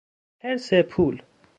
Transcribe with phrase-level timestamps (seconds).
[0.43, 1.21] حرص پول